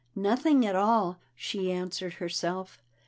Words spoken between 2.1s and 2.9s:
herself.